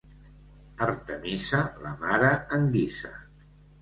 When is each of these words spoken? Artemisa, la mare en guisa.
Artemisa, 0.85 1.59
la 1.83 1.91
mare 2.07 2.33
en 2.59 2.67
guisa. 2.77 3.13